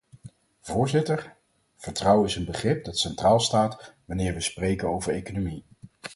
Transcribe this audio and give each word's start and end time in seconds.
Voorzitter, 0.61 1.35
vertrouwen 1.77 2.27
is 2.27 2.35
een 2.35 2.45
begrip 2.45 2.83
dat 2.85 2.97
centraal 2.97 3.39
staat 3.39 3.93
wanneer 4.05 4.33
we 4.33 4.41
spreken 4.41 4.87
over 4.89 5.13
economie. 5.13 5.63